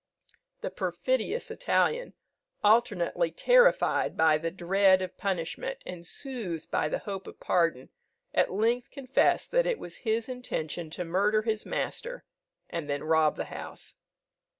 [0.61, 2.15] The perfidious Italian,
[2.63, 7.89] alternately terrified by the dread of punishment and soothed by the hope of pardon,
[8.33, 12.25] at length confessed that it was his intention to murder his master,
[12.67, 13.93] and then rob the house.